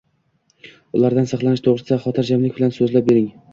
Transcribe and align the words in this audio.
ulardan 1.01 1.29
saqlanish 1.33 1.63
to‘g‘risida 1.69 2.01
xotirjamlik 2.07 2.59
bilan 2.59 2.77
so‘zlab 2.81 3.11
bering. 3.15 3.33